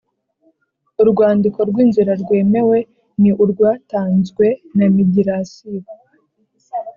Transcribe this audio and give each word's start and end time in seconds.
Urwandiko 1.01 1.59
rw 1.69 1.77
inzira 1.83 2.13
rwemewe 2.21 2.77
ni 3.21 3.31
urwatanzwe 3.43 4.45
na 4.77 4.85
migirasiyo 4.95 5.91